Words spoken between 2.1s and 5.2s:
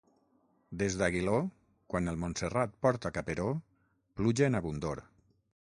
el Montserrat porta caperó, pluja en abundor.